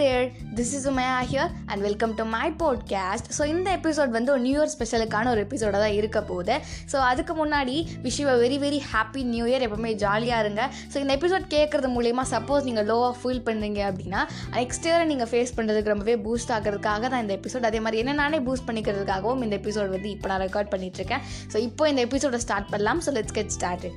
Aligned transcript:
There 0.00 0.24
this 0.58 0.72
is 0.76 0.86
Umaiya 0.90 1.16
here 1.30 1.50
and 1.70 1.82
welcome 1.86 2.12
to 2.18 2.24
my 2.34 2.46
podcast 2.62 3.28
so 3.36 3.42
இந்த 3.52 3.68
episode 3.78 4.12
வந்து 4.16 4.30
ஒரு 4.34 4.42
new 4.46 4.56
year 4.58 4.72
ஸ்பெஷலுக்கான 4.74 5.30
ஒரு 5.32 5.40
எபிசோடாக 5.46 5.80
தான் 5.84 5.96
இருக்க 5.98 6.18
போகுது. 6.30 6.54
ஸோ 6.92 6.96
அதுக்கு 7.10 7.34
முன்னாடி 7.40 7.76
wish 8.04 8.20
a 8.34 8.36
very 8.44 8.58
very 8.64 8.80
happy 8.92 9.22
new 9.32 9.44
year 9.50 9.64
எப்பவுமே 9.66 9.92
ஜாலியாக 10.04 10.44
இருங்க. 10.44 10.62
ஸோ 10.92 10.96
இந்த 11.04 11.12
எபிசோட் 11.18 11.46
கேட்குறது 11.56 11.90
மூலியமாக 11.96 12.28
சப்போஸ் 12.34 12.66
நீங்கள் 12.68 12.88
லோவாக 12.90 13.14
ஃபீல் 13.20 13.44
பண்ணுறீங்க 13.48 13.82
அப்படின்னா 13.90 14.22
நெக்ஸ்ட் 14.58 14.88
இயரை 14.90 15.06
நீங்கள் 15.12 15.30
ஃபேஸ் 15.32 15.54
பண்ணுறதுக்கு 15.58 15.94
ரொம்பவே 15.94 16.16
பூஸ்ட் 16.26 16.54
ஆகிறதுக்காக 16.58 17.10
தான் 17.12 17.24
இந்த 17.26 17.34
எபிசோட் 17.40 17.68
அதே 17.70 17.82
மாதிரி 17.86 18.02
என்ன 18.04 18.16
நானே 18.22 18.40
பூஸ்ட் 18.48 18.68
பண்ணிக்கிறதுக்காகவும் 18.70 19.44
இந்த 19.48 19.56
எபிசோட் 19.62 19.94
வந்து 19.96 20.10
இப்போ 20.16 20.28
நான் 20.32 20.44
ரெக்கார்ட் 20.46 20.72
பண்ணிகிட்ருக்கேன் 20.74 21.22
ஸோ 21.54 21.58
இப்போ 21.68 21.88
இந்த 21.92 22.02
எபிசோடை 22.08 22.40
ஸ்டார்ட் 22.46 22.70
பண்ணலாம். 22.74 23.02
So 23.06 23.12
let's 23.18 23.38
get 23.40 23.54
start 23.58 23.88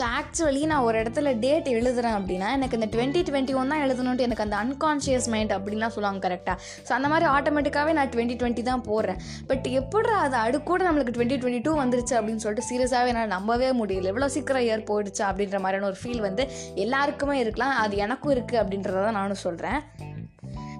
so 0.00 0.06
actually 0.18 0.60
நான் 0.68 0.84
ஒரு 0.88 0.96
இடத்துல 1.02 1.30
டேட் 1.40 1.66
எழுதுறேன் 1.78 2.14
அப்படின்னா 2.18 2.48
எனக்கு 2.56 2.76
இந்த 2.78 2.86
டுவெண்ட்டி 2.92 3.20
டுவெண்ட்டி 3.28 3.54
ஒன் 3.60 3.72
தான் 3.72 3.82
எழுதணுன்ட்டு 3.86 4.24
எனக்கு 4.26 4.44
அந்த 4.44 4.56
அன்கான்ஷியஸ் 4.64 5.26
மைண்ட் 5.32 5.52
அப்படின்லாம் 5.56 5.92
சொல்லுவாங்க 5.96 6.20
கரெக்டாக 6.26 6.56
ஸோ 6.86 6.92
அந்த 6.98 7.08
மாதிரி 7.12 7.26
ஆட்டோமேட்டிக்காகவே 7.32 7.92
நான் 7.98 8.12
டுவெண்ட்டி 8.14 8.36
டுவெண்ட்டி 8.40 8.62
தான் 8.70 8.84
போடுறேன். 8.88 9.18
பட் 9.50 9.66
எப்படா 9.80 10.14
அது 10.26 10.36
அடுக்கூட 10.44 10.86
நம்மளுக்கு 10.88 11.14
டுவெண்ட்டி 11.16 11.38
டுவெண்ட்டி 11.42 11.62
டூ 11.66 11.74
வந்துருச்சு 11.82 12.14
அப்படின்னு 12.18 12.42
சொல்லிட்டு 12.44 12.68
சீரியஸாகவே 12.70 13.12
என்னால் 13.12 13.34
நம்பவே 13.36 13.70
முடியல. 13.80 14.12
எவ்வளோ 14.14 14.28
சீக்கிரம் 14.36 14.66
இயர் 14.68 14.88
போயிடுச்சு 14.90 15.24
அப்படின்ற 15.30 15.60
மாதிரியான 15.64 15.90
ஒரு 15.92 16.00
ஃபீல் 16.02 16.24
வந்து 16.28 16.44
எல்லாருக்குமே 16.86 17.36
இருக்கலாம். 17.44 17.74
அது 17.84 17.96
எனக்கும் 18.06 18.34
இருக்குது 18.36 18.62
அப்படின்றத 18.62 19.02
தான் 19.08 19.18
நானும் 19.20 19.44
சொல்கிறேன் 19.46 19.80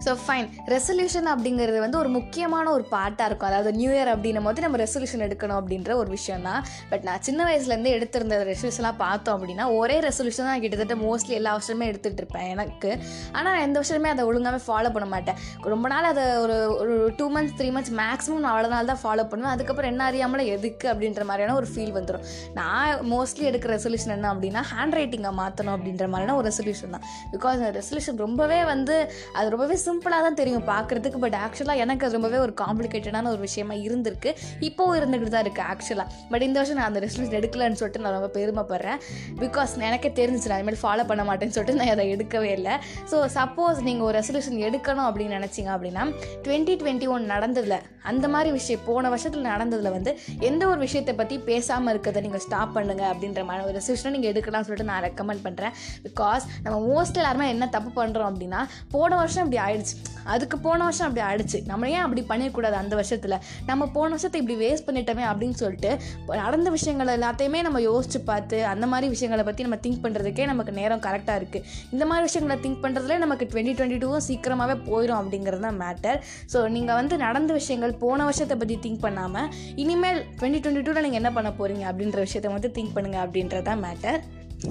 ஸோ 0.04 0.10
ஃபைன் 0.24 0.48
ரெசல்யூஷன் 0.74 1.28
அப்படிங்கிறது 1.34 1.78
வந்து 1.84 1.98
ஒரு 2.02 2.10
முக்கியமான 2.18 2.66
ஒரு 2.76 2.84
பார்ட்டாக 2.94 3.28
இருக்கும். 3.28 3.48
அதாவது 3.50 3.70
நியூ 3.80 3.90
இயர் 3.96 4.10
அப்படின்னும் 4.14 4.46
போது 4.48 4.64
நம்ம 4.66 4.78
ரெசல்யூஷன் 4.84 5.24
எடுக்கணும் 5.26 5.58
அப்படின்ற 5.60 5.90
ஒரு 6.02 6.10
விஷயம் 6.16 6.46
தான். 6.48 6.62
பட் 6.90 7.04
நான் 7.08 7.24
சின்ன 7.28 7.40
வயசுலேருந்து 7.48 7.90
எடுத்திருந்த 7.96 8.36
ரெசல்யூஷன்லாம் 8.50 8.98
பார்த்தோம் 9.04 9.36
அப்படின்னா 9.36 9.66
ஒரே 9.80 9.96
ரெசல்யூஷன் 10.08 10.48
தான் 10.50 10.62
கிட்டத்தட்ட 10.64 10.96
மோஸ்ட்லி 11.06 11.34
எல்லா 11.40 11.52
வருஷமே 11.58 11.88
எடுத்துகிட்டு 11.92 12.22
இருப்பேன் 12.24 12.48
எனக்கு. 12.54 12.90
ஆனால் 13.36 13.50
நான் 13.54 13.64
எந்த 13.66 13.76
வருஷமே 13.82 14.10
அதை 14.14 14.24
ஒழுங்காகவே 14.30 14.60
ஃபாலோ 14.68 14.92
பண்ண 14.96 15.08
மாட்டேன். 15.14 15.38
ரொம்ப 15.74 15.88
நாள் 15.94 16.08
அதை 16.12 16.24
ஒரு 16.44 16.56
ஒரு 16.82 16.94
two 17.18 17.28
months 17.36 17.56
three 17.60 17.68
months 17.76 17.94
maximum 18.02 18.42
நான் 18.44 18.52
அவ்வளோ 18.54 18.70
நாள் 18.74 18.90
தான் 18.92 19.02
ஃபாலோ 19.04 19.26
பண்ணுவேன். 19.32 19.52
அதுக்கப்புறம் 19.56 19.90
என்ன 19.92 20.04
அறியாமல் 20.10 20.44
எதுக்கு 20.56 20.88
அப்படின்ற 20.92 21.24
மாதிரியான 21.30 21.56
ஒரு 21.60 21.70
ஃபீல் 21.72 21.94
வந்துடும் 21.98 22.24
நான் 22.58 23.04
மோஸ்ட்லி 23.12 23.46
எடுக்கிற 23.50 23.70
ரெசல்யூஷன் 23.76 24.14
என்ன 24.18 24.32
அப்படின்னா 24.34 24.64
ஹேண்ட் 24.72 24.98
ரைட்டிங்கை 25.00 25.34
மாற்றணும் 25.42 25.74
அப்படின்ற 25.76 26.06
மாதிரியான 26.14 26.36
ஒரு 26.40 26.48
ரெசல்யூஷன் 26.50 26.94
தான். 26.96 27.06
பிகாஸ் 27.34 27.58
அந்த 27.60 27.72
ரெசல்யூஷன் 27.80 28.20
ரொம்பவே 28.26 28.60
வந்து 28.72 28.96
அது 29.38 29.54
ரொம்பவே 29.56 29.78
சிம்பிளாக 29.90 30.22
தான் 30.28 30.38
தெரியும் 30.40 30.66
பார்க்குறதுக்கு 30.72 31.20
பட் 31.26 31.36
ஆக்சுவலாக 31.44 31.84
எனக்கு 31.84 32.04
அது 32.06 32.16
ரொம்பவே 32.18 32.38
ஒரு 32.46 32.52
காம்ப்ளிகேட்டடான 32.62 33.30
ஒரு 33.34 33.40
விஷயமா 33.46 33.74
இருந்திருக்கு. 33.86 34.30
இப்போவும் 34.68 34.96
இருந்துகிட்டு 35.00 35.34
தான் 35.34 35.44
இருக்குது 35.44 35.66
ஆக்சுவலாக 35.72 36.08
பட் 36.32 36.44
இந்த 36.48 36.56
வருஷம் 36.60 36.78
நான் 36.80 36.90
அந்த 36.90 37.00
ரெசல்யூஷன் 37.06 37.38
எடுக்கலன்னு 37.40 37.78
சொல்லிட்டு 37.80 38.04
நான் 38.04 38.16
ரொம்ப 38.18 38.30
பெருமைப்படுறேன். 38.38 38.98
பிகாஸ் 39.44 39.72
எனக்கே 39.90 40.12
தெரிஞ்சிச்சு 40.20 40.50
நான் 40.52 40.82
ஃபாலோ 40.84 41.04
பண்ண 41.10 41.22
மாட்டேன்னு 41.30 41.54
சொல்லிட்டு 41.56 41.78
நான் 41.80 41.92
அதை 41.94 42.04
எடுக்கவே 42.14 42.50
இல்லை. 42.58 42.74
ஸோ 43.10 43.16
சப்போஸ் 43.38 43.78
நீங்கள் 43.88 44.06
ஒரு 44.08 44.14
ரெசல்யூஷன் 44.20 44.58
எடுக்கணும் 44.68 45.06
அப்படின்னு 45.08 45.36
நினச்சிங்க 45.38 45.70
அப்படின்னா 45.76 46.04
டுவெண்ட்டி 46.46 46.74
டுவெண்ட்டி 46.82 47.08
ஒன் 47.14 47.24
நடந்ததில் 47.34 47.76
அந்த 48.10 48.26
மாதிரி 48.34 48.50
விஷயம் 48.58 48.84
போன 48.88 49.08
வருஷத்தில் 49.14 49.48
நடந்ததில் 49.52 49.92
வந்து 49.96 50.10
எந்த 50.48 50.62
ஒரு 50.70 50.78
விஷயத்தை 50.84 51.12
பற்றி 51.18 51.36
பேசாமல் 51.48 51.92
இருக்கிறத 51.92 52.20
நீங்கள் 52.26 52.42
ஸ்டாப் 52.44 52.72
பண்ணுங்க 52.76 53.04
அப்படின்ற 53.12 53.42
மாதிரி 53.48 53.64
ஒரு 53.68 53.74
ரெசல்யூஷனை 53.78 54.12
நீங்கள் 54.16 54.32
எடுக்கலாம்னு 54.32 54.66
சொல்லிட்டு 54.68 54.88
நான் 54.92 55.04
ரெக்கமெண்ட் 55.08 55.42
பண்ணுறேன் 55.46 55.74
பிகாஸ் 56.06 56.44
நம்ம 56.64 56.76
மோஸ்ட் 56.90 57.18
எல்லாருமே 57.22 57.48
என்ன 57.54 57.68
தப்பு 57.76 57.90
பண்ணுறோம் 58.00 58.28
அப்படின்னா 58.30 58.60
போன 58.94 59.10
வருஷம் 59.20 59.44
இப்படி 59.44 59.60
ஆயிடுச்சு. 59.64 59.78
அதுக்கு 60.24 60.58
போன 60.58 60.84
வருஷம் 60.84 61.06
அப்படி 61.08 61.22
ஆயிடுச்சு. 61.26 61.66
நம்ம 61.66 61.90
ஏன் 61.90 62.04
அப்படி 62.06 62.22
பண்ணிடக்கூடாது 62.28 62.72
அந்த 62.72 62.94
வருஷத்தில்? 62.94 63.36
நம்ம 63.66 63.86
போன 63.86 64.08
வருஷத்தை 64.08 64.40
இப்படி 64.40 64.56
வேஸ்ட் 64.64 64.86
பண்ணிட்டோமே 64.88 65.24
அப்படின்னு 65.30 65.50
சொல்லிட்டு 65.50 65.90
நடந்த 66.26 66.70
விஷயங்கள் 66.70 67.12
எல்லாத்தையுமே 67.18 67.62
நம்ம 67.62 67.80
யோசிச்சு 67.80 68.18
பார்த்து 68.24 68.66
அந்த 68.66 68.86
மாதிரி 68.86 69.08
விஷயங்களை 69.08 69.44
பற்றி 69.44 69.62
நம்ம 69.62 69.78
திங்க் 69.86 70.02
பண்ணுறதுக்கே 70.04 70.46
நமக்கு 70.46 70.72
நேரம் 70.72 71.00
கரெக்டாக 71.00 71.40
இருக்குது 71.40 71.64
இந்த 71.90 72.06
மாதிரி 72.06 72.22
விஷயங்களை 72.22 72.56
திங்க் 72.64 72.82
பண்ணுறதுல 72.82 73.18
நமக்கு 73.18 73.48
டுவெண்ட்டி 73.52 73.74
டுவெண்ட்டி 73.78 74.00
டூவும் 74.04 74.26
சீக்கிரமாகவே 74.28 74.76
போயிடும் 74.90 75.20
அப்படிங்கிறது 75.20 75.60
தான் 75.60 75.80
மேட்டர் 75.80 76.18
ஸோ 76.52 76.68
நீங்கள் 76.68 76.94
வந்து 76.94 77.16
நடந்த 77.16 77.52
விஷயங்கள் 77.52 77.94
போன 77.94 78.24
வருஷத்தை 78.24 78.56
பற்றி 78.56 78.78
திங்க் 78.82 79.00
பண்ணாமல் 79.00 79.48
இனிமேல் 79.74 80.20
டுவெண்ட்டி 80.40 80.60
டுவெண்ட்டி 80.62 80.84
டூவில் 80.88 81.06
நீங்கள் 81.08 81.22
என்ன 81.22 81.32
பண்ண 81.32 81.50
போகிறீங்க 81.50 81.86
அப்படின்ற 81.90 82.18
விஷயத்தை 82.18 82.52
வந்து 82.52 82.72
திங்க் 82.78 82.94
பண்ணுங்கள் 82.94 83.24
அப்படின்றதான் 83.24 83.82
மேட்டர் 83.86 84.20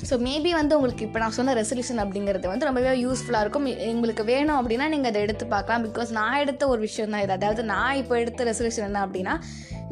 ஸோ 0.09 0.15
மேபி 0.25 0.51
வந்து 0.59 0.73
உங்களுக்கு 0.77 1.05
இப்போ 1.07 1.19
நான் 1.21 1.35
சொன்ன 1.37 1.53
ரெசல்யூஷன் 1.59 2.01
அப்படிங்கிறது 2.03 2.47
வந்து 2.51 2.67
ரொம்பவே 2.67 2.91
யூஸ்ஃபுல்லாக 3.05 3.43
இருக்கும். 3.45 3.65
உங்களுக்கு 3.95 4.23
வேணும் 4.31 4.57
அப்படின்னா 4.59 4.87
நீங்கள் 4.93 5.11
அதை 5.11 5.21
எடுத்து 5.25 5.45
பார்க்கலாம். 5.53 5.83
பிகாஸ் 5.87 6.11
நான் 6.17 6.39
எடுத்த 6.43 6.63
ஒரு 6.73 6.81
விஷயம் 6.87 7.13
தான் 7.13 7.23
இது. 7.25 7.33
அதாவது 7.39 7.63
நான் 7.73 7.97
இப்போ 8.01 8.15
எடுத்த 8.23 8.45
ரெசல்யூஷன் 8.49 8.87
என்ன 8.89 9.01
அப்படின்னா 9.07 9.35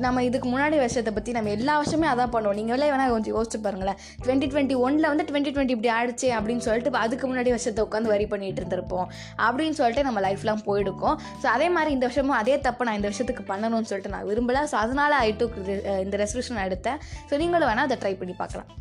நம்ம 0.06 0.24
இதுக்கு 0.28 0.48
முன்னாடி 0.52 0.76
வருஷத்தை 0.82 1.12
பற்றி 1.14 1.32
நம்ம 1.38 1.52
எல்லா 1.58 1.76
வருஷமே 1.82 2.08
அதான் 2.12 2.34
பண்ணுவோம். 2.34 2.58
நீங்களே 2.60 2.90
வேணால் 2.94 3.14
கொஞ்சம் 3.14 3.34
யோசிச்சு 3.36 3.60
பாருங்களேன். 3.66 3.98
டுவெண்ட்டி 4.24 4.48
டுவெண்ட்டி 4.52 4.76
ஒனில் 4.86 5.10
வந்து 5.12 5.26
டுவெண்ட்டி 5.30 5.54
டுவெண்ட்டி 5.56 5.76
இப்படி 5.78 5.92
ஆயிடுச்சு 5.96 6.30
அப்படின்னு 6.38 6.66
சொல்லிட்டு 6.68 6.92
அதுக்கு 7.06 7.28
முன்னாடி 7.32 7.52
வருஷத்தை 7.56 7.84
உட்காந்து 7.88 8.14
வரி 8.14 8.28
பண்ணிட்டு 8.34 8.62
இருந்திருப்போம். 8.64 9.08
அப்படின்னு 9.48 9.78
சொல்லிட்டு 9.80 10.06
நம்ம 10.10 10.22
லைஃப்லாம் 10.28 10.64
போயிடுக்கும். 10.70 11.18
ஸோ 11.42 11.48
அதே 11.56 11.70
மாதிரி 11.78 11.94
இந்த 11.98 12.08
வருஷமும் 12.10 12.40
அதே 12.42 12.58
தப்பு 12.68 12.88
நான் 12.90 13.00
இந்த 13.00 13.10
வருஷத்துக்கு 13.12 13.46
பண்ணணும்னு 13.52 13.92
சொல்லிட்டு 13.92 14.16
நான் 14.16 14.30
விரும்பல. 14.32 14.62
ஸோ 14.74 14.78
அதனால் 14.86 15.20
ஐ 15.26 15.30
டூக் 15.42 15.60
இந்த 16.06 16.18
ரெசல்யூஷன் 16.26 16.66
எடுத்தேன். 16.70 17.00
ஸோ 17.32 17.42
நீங்களும் 17.44 17.72
வேணால் 17.72 17.88
அதை 17.90 18.00
ட்ரை 18.04 18.16
பண்ணி 18.22 18.36
பார்க்கலாம். 18.44 18.72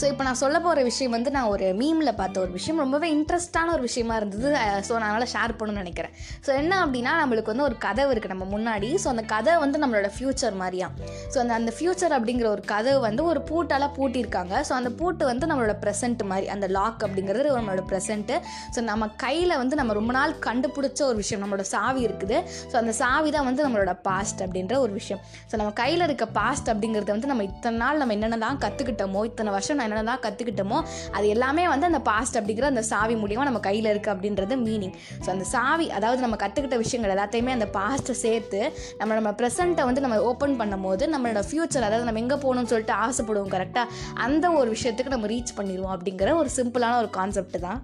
ஸோ 0.00 0.04
இப்போ 0.12 0.22
நான் 0.28 0.38
சொல்ல 0.42 0.56
போகிற 0.66 0.82
விஷயம் 0.90 1.14
வந்து 1.16 1.30
நான் 1.36 1.50
ஒரு 1.54 1.66
மீமில் 1.80 2.12
பார்த்த 2.20 2.42
ஒரு 2.44 2.52
விஷயம். 2.58 2.80
ரொம்பவே 2.84 3.08
இன்ட்ரெஸ்டான 3.16 3.72
ஒரு 3.76 3.82
விஷயமா 3.88 4.14
இருந்தது. 4.20 4.48
ஸோ 4.88 4.92
நான் 5.00 5.10
அதனால் 5.10 5.30
ஷேர் 5.34 5.54
பண்ணணும்னு 5.58 5.82
நினைக்கிறேன். 5.84 6.14
ஸோ 6.46 6.50
என்ன 6.60 6.72
அப்படின்னா 6.84 7.12
நம்மளுக்கு 7.22 7.52
வந்து 7.52 7.66
ஒரு 7.68 7.78
கதை 7.86 8.06
இருக்குது 8.12 8.34
நம்ம 8.34 8.46
முன்னாடி. 8.54 8.90
ஸோ 9.04 9.08
அந்த 9.14 9.24
கதை 9.34 9.54
வந்து 9.64 9.80
நம்மளோட 9.82 10.10
ஃப்யூச்சர் 10.16 10.56
மாதிரியா? 10.62 10.88
ஸோ 11.32 11.38
அந்த 11.42 11.54
அந்த 11.60 11.72
ஃப்யூச்சர் 11.76 12.14
அப்படிங்கிற 12.18 12.48
ஒரு 12.54 12.64
கதை 12.72 12.94
வந்து 13.08 13.24
ஒரு 13.32 13.42
பூட்டால் 13.50 13.88
பூட்டியிருக்காங்க. 13.98 14.54
ஸோ 14.68 14.74
அந்த 14.80 14.92
பூட்டு 15.00 15.24
வந்து 15.32 15.48
நம்மளோட 15.50 15.76
ப்ரெசென்ட் 15.84 16.22
மாதிரி 16.32 16.48
அந்த 16.56 16.66
லாக் 16.78 17.00
அப்படிங்கிறது 17.08 17.56
நம்மளோட 17.58 17.84
ப்ரெசென்ட்டு 17.90 18.36
ஸோ 18.74 18.80
நம்ம 18.90 19.08
கையில் 19.24 19.54
வந்து 19.62 19.74
நம்ம 19.80 19.92
ரொம்ப 20.00 20.12
நாள் 20.18 20.32
கண்டுபிடிச்ச 20.48 21.00
ஒரு 21.10 21.18
விஷயம் 21.22 21.42
நம்மளோட 21.44 21.66
சாவி 21.74 22.00
இருக்குது. 22.08 22.36
ஸோ 22.70 22.74
அந்த 22.82 22.92
சாவி 23.02 23.30
தான் 23.36 23.46
வந்து 23.50 23.62
நம்மளோட 23.66 23.92
பாஸ்ட் 24.08 24.40
அப்படின்ற 24.44 24.74
ஒரு 24.84 24.92
விஷயம். 25.00 25.20
ஸோ 25.50 25.54
நம்ம 25.60 25.70
கையில் 25.82 26.04
இருக்க 26.08 26.24
பாஸ்ட் 26.38 26.68
அப்படிங்கிறது 26.72 27.12
வந்து 27.16 27.30
நம்ம 27.30 27.44
இத்தனை 27.50 27.78
நாள் 27.82 28.00
நம்ம 28.00 28.14
என்னென்னலாம் 28.16 28.58
கற்றுக்கிட்டோமோ 28.64 29.22
இத்தனை 29.30 29.50
வருஷம் 29.54 29.63
நான் 29.72 29.86
என்னென்னலாம் 29.88 30.22
கற்றுக்கிட்டோமோ 30.26 30.78
அது 31.10 31.28
எல்லாமே 31.28 31.68
வந்து 31.68 31.86
அந்த 31.86 31.98
பாஸ்ட் 31.98 32.38
அப்படிங்கிற 32.38 32.62
அந்த 32.64 32.82
சாவி 32.82 33.14
மூலியமாக 33.14 33.44
நம்ம 33.44 33.60
கையில் 33.60 33.84
இருக்குது 33.84 34.14
அப்படின்றது 34.14 34.56
மீனிங் 34.56 34.94
ஸோ 35.24 35.30
அந்த 35.30 35.44
சாவி 35.44 35.90
அதாவது 35.90 36.20
நம்ம 36.20 36.36
கற்றுக்கிட்ட 36.36 36.76
விஷயங்கள் 36.76 37.14
எல்லாத்தையுமே 37.16 37.50
அந்த 37.50 37.68
பாஸ்ட்டை 37.72 38.16
சேர்த்து 38.16 38.60
நம்ம 38.98 39.14
நம்ம 39.14 39.32
ப்ரெசண்ட்டை 39.32 39.84
வந்து 39.84 40.00
நம்ம 40.00 40.20
ஓப்பன் 40.22 40.56
பண்ணும்போது 40.60 41.06
நம்மளோட 41.08 41.42
ஃப்யூச்சர் 41.48 41.88
அதாவது 41.88 42.04
நம்ம 42.04 42.20
எங்கே 42.20 42.34
போகணும்னு 42.34 42.66
சொல்லிட்டு 42.66 42.92
ஆசைப்படுவோம் 42.98 43.52
கரெக்டாக 43.56 43.92
அந்த 44.14 44.50
ஒரு 44.50 44.70
விஷயத்துக்கு 44.70 45.10
நம்ம 45.10 45.26
ரீச் 45.26 45.56
பண்ணிடுவோம் 45.56 45.94
அப்படிங்கிற 45.96 46.36
ஒரு 46.36 46.50
சிம்பிளான 46.56 46.96
ஒரு 46.96 47.10
கான்செப்ட் 47.10 47.58
தான். 47.60 47.80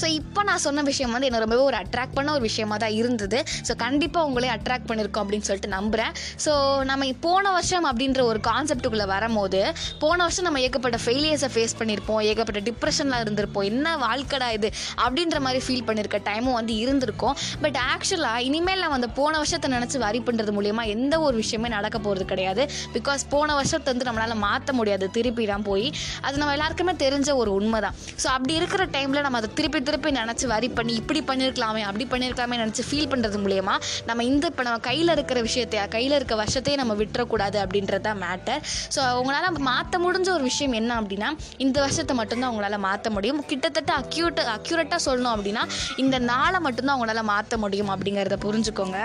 ஸோ 0.00 0.06
இப்போ 0.18 0.40
நான் 0.48 0.62
சொன்ன 0.66 0.82
விஷயம் 0.90 1.12
வந்து 1.16 1.28
என்ன 1.30 1.40
ரொம்பவே 1.44 1.62
ஒரு 1.70 1.78
அட்ராக்ட் 1.82 2.16
பண்ண 2.18 2.32
ஒரு 2.36 2.44
விஷயமா 2.48 2.76
தான் 2.84 2.94
இருந்தது. 3.00 3.38
ஸோ 3.68 3.72
கண்டிப்பாக 3.84 4.28
உங்களே 4.28 4.50
அட்ராக்ட் 4.56 4.88
பண்ணியிருக்கோம் 4.90 5.24
அப்படின்னு 5.24 5.46
சொல்லிட்டு 5.48 5.70
நம்புகிறேன் 5.76 6.12
ஸோ 6.44 6.52
நம்ம 6.90 7.10
போன 7.26 7.44
வருஷம் 7.56 7.86
அப்படின்ற 7.90 8.20
ஒரு 8.30 8.40
கான்செப்டுக்குள்ளே 8.48 9.06
வரும்போது 9.14 9.60
போன 10.04 10.18
வருஷம் 10.24 10.46
நம்ம 10.48 10.60
ஏகப்பட்ட 10.66 10.98
ஃபெயிலியர்ஸை 11.04 11.50
ஃபேஸ் 11.54 11.76
பண்ணியிருப்போம் 11.80 12.20
ஏகப்பட்ட 12.30 12.60
டிப்ரெஷனில் 12.68 13.20
இருந்திருப்போம். 13.24 13.66
என்ன 13.72 13.96
வாழ்க்கடா 14.04 14.48
இது? 14.58 14.68
அப்படின்ற 15.04 15.38
மாதிரி 15.46 15.60
ஃபீல் 15.66 15.86
பண்ணியிருக்க 15.88 16.20
டைமும் 16.28 16.56
வந்து 16.58 16.74
இருந்திருக்கும். 16.84 17.36
பட் 17.64 17.78
ஆக்சுவலாக 17.92 18.46
இனிமேல் 18.48 18.82
நான் 18.84 18.96
அந்த 18.98 19.10
போன 19.20 19.32
வருஷத்தை 19.42 19.70
நினச்சி 19.76 19.98
வரி 20.06 20.22
பண்ணுறது 20.28 20.52
மூலியமா 20.58 20.84
எந்த 20.96 21.14
ஒரு 21.26 21.36
விஷயமே 21.42 21.68
நடக்க 21.76 21.96
போகிறது 22.06 22.26
கிடையாது. 22.32 22.62
பிகாஸ் 22.96 23.24
போன 23.34 23.54
வருஷத்தை 23.60 23.88
வந்து 23.92 24.08
நம்மளால் 24.08 24.42
மாற்ற 24.46 24.72
முடியாது. 24.80 25.04
திருப்பிலாம் 25.16 25.66
போய் 25.70 25.86
அது 26.26 26.36
நம்ம 26.40 26.54
எல்லாருக்குமே 26.56 26.92
தெரிஞ்ச 27.04 27.30
ஒரு 27.42 27.50
உண்மை 27.58 27.80
தான் 27.84 27.96
ஸோ 28.22 28.26
அப்படி 28.36 28.54
இருக்கிற 28.60 28.82
டைமில் 28.96 29.24
நம்ம 29.26 29.38
அதை 29.42 29.50
திருப்பி 29.58 29.80
திருப்பி 29.88 30.10
நினச்சி 30.18 30.46
வரி 30.54 30.68
பண்ணி 30.78 30.94
இப்படி 31.00 31.20
பண்ணியிருக்கலாமே 31.30 31.82
அப்படி 31.88 32.06
பண்ணியிருக்கலாமே 32.12 32.56
நினச்சி 32.62 32.84
ஃபீல் 32.88 33.10
பண்ணுறது 33.12 33.38
மூலயமா 33.44 33.74
நம்ம 34.08 34.24
இந்த 34.30 34.44
இப்போ 34.52 34.62
நம்ம 34.68 34.80
கையில் 34.88 35.14
இருக்கிற 35.16 35.38
விஷயத்தையா 35.48 35.84
கையில் 35.96 36.16
இருக்க 36.18 36.34
வருஷத்தையே 36.42 36.76
நம்ம 36.82 36.94
விட்டுறக்கூடாது 37.02 37.58
அப்படின்றது 37.64 38.04
தான் 38.08 38.20
மேட்டர் 38.24 38.60
ஸோ 38.94 39.00
அவங்களால 39.12 39.52
மாற்ற 39.70 39.98
முடிஞ்ச 40.06 40.28
ஒரு 40.36 40.44
விஷயம் 40.50 40.76
என்ன 40.80 41.00
அப்படின்னா 41.00 41.30
இந்த 41.66 41.76
வருஷத்தை 41.80 42.16
மட்டும்தான் 42.20 42.50
அவங்களால 42.50 42.78
மாற்ற 42.88 43.10
முடியும். 43.16 43.40
கிட்டத்தட்ட 43.52 43.92
அக்யூட் 44.02 44.40
அக்யூரேட்டாக 44.56 45.00
சொல்லணும் 45.08 45.34
அப்படின்னா 45.36 45.64
இந்த 46.04 46.18
நாளை 46.32 46.60
மட்டும்தான் 46.66 46.96
அவங்களால 46.96 47.24
மாற்ற 47.32 47.56
முடியும் 47.64 47.92
அப்படிங்கிறத 47.94 48.38
புரிஞ்சுக்கோங்க. 48.46 48.98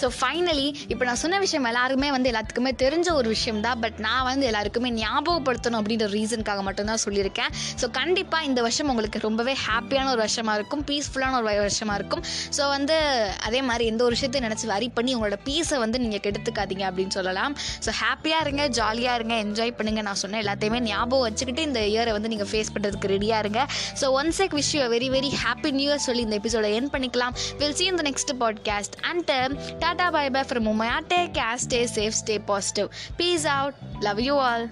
ஸோ 0.00 0.06
ஃபைனலி 0.18 0.68
இப்போ 0.92 1.04
நான் 1.08 1.20
சொன்ன 1.24 1.38
விஷயம் 1.44 1.66
எல்லாருக்குமே 1.70 2.10
வந்து 2.16 2.30
எல்லாத்துக்குமே 2.32 2.72
தெரிஞ்ச 2.84 3.08
ஒரு 3.20 3.28
விஷயம் 3.36 3.60
தான். 3.66 3.78
பட் 3.84 3.98
நான் 4.06 4.24
வந்து 4.30 4.44
எல்லாருக்குமே 4.50 4.90
ஞாபகப்படுத்தணும் 5.02 5.80
அப்படின்ற 5.80 6.06
ரீசனுக்காக 6.16 6.62
மட்டும்தான் 6.68 7.02
சொல்லியிருக்கேன். 7.06 7.50
ஸோ 7.80 7.86
கண்டிப்பாக 7.98 8.48
இந்த 8.48 8.60
வருஷம் 8.66 8.90
உங்களுக்கு 8.92 9.18
ரொம்பவே 9.28 9.54
ஹாப்பியான 9.66 10.10
ஒரு 10.14 10.20
வருஷமாக 10.24 10.56
இருக்கும். 10.60 10.82
பீஸ்ஃபுல்லான 10.90 11.36
ஒரு 11.40 11.46
வருஷமாக 11.66 11.98
இருக்கும். 12.00 12.22
ஸோ 12.56 12.62
வந்து 12.76 12.96
அதே 13.48 13.60
மாதிரி 13.68 13.84
எந்த 13.92 14.02
ஒரு 14.08 14.14
விஷயத்தையும் 14.16 14.46
நினச்சி 14.48 14.66
வரி 14.74 14.88
பண்ணி 14.98 15.12
உங்களோட 15.16 15.38
பீஸை 15.48 15.78
வந்து 15.84 16.00
நீங்கள் 16.04 16.22
கெடுத்துக்காதீங்க 16.26 16.84
அப்படின்னு 16.90 17.16
சொல்லலாம். 17.18 17.54
ஸோ 17.86 17.92
ஹாப்பியாக 18.02 18.44
இருங்க 18.46 18.62
ஜாலியாக 18.78 19.18
இருங்க 19.20 19.34
என்ஜாய் 19.44 19.74
பண்ணுங்கள் 19.78 20.06
நான் 20.08 20.20
சொன்ன 20.24 20.40
எல்லாத்தையுமே 20.44 20.80
ஞாபகம் 20.90 21.26
வச்சுக்கிட்டு 21.28 21.62
இந்த 21.68 21.80
இயரை 21.92 22.14
வந்து 22.18 22.32
நீங்கள் 22.34 22.50
ஃபேஸ் 22.52 22.72
பண்ணுறதுக்கு 22.74 23.12
ரெடியாக 23.14 23.42
இருங்க. 23.44 23.60
So 24.02 24.06
once 24.20 24.40
egg 24.46 24.56
wish 24.60 24.72
you 24.78 24.88
very 24.96 25.10
very 25.16 25.32
happy 25.44 25.72
new 25.80 25.88
year 25.90 26.04
சொல்லி 26.08 26.24
இந்த 26.28 26.38
எபிசோட 26.42 26.66
என் 26.78 26.90
பண்ணிக்கலாம். 26.94 27.34
வில் 27.62 27.76
சி 27.80 27.86
இந்த 27.94 28.04
next 28.10 28.34
podcast 28.44 28.96
and 29.10 29.32
Tata 29.88 30.12
bye 30.12 30.28
bye 30.28 30.44
from 30.44 30.64
Take 31.08 31.32
care. 31.32 31.56
Stay 31.56 31.86
safe, 31.86 32.14
stay 32.14 32.38
positive. 32.38 32.90
Peace 33.16 33.46
out. 33.46 33.74
Love 34.02 34.20
you 34.20 34.34
all. 34.34 34.68